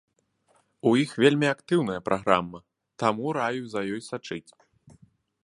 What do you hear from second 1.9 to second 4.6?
праграма, таму раю за ёй сачыць.